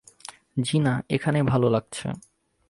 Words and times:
জ্বি-না, 0.57 0.93
এখানেই 1.09 1.43
ভালো 1.43 1.67
লাগছে। 1.69 2.07